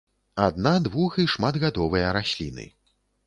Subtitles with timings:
[0.45, 2.65] Адна-, двух- і шматгадовыя расліны.